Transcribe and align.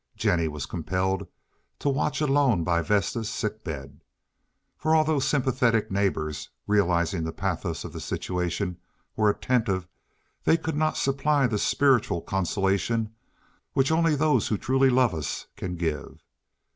Jennie 0.15 0.47
was 0.47 0.65
compelled 0.65 1.27
to 1.77 1.87
watch 1.87 2.21
alone 2.21 2.63
by 2.63 2.81
Vesta's 2.81 3.29
sick 3.29 3.63
bed, 3.63 4.01
for 4.75 4.95
although 4.95 5.19
sympathetic 5.19 5.91
neighbors, 5.91 6.49
realizing 6.65 7.23
the 7.23 7.31
pathos 7.31 7.83
of 7.83 7.93
the 7.93 7.99
situation 7.99 8.79
were 9.15 9.29
attentive, 9.29 9.85
they 10.43 10.57
could 10.57 10.75
not 10.75 10.97
supply 10.97 11.45
the 11.45 11.59
spiritual 11.59 12.19
consolation 12.23 13.13
which 13.73 13.91
only 13.91 14.15
those 14.15 14.47
who 14.47 14.57
truly 14.57 14.89
love 14.89 15.13
us 15.13 15.45
can 15.55 15.75
give. 15.75 16.23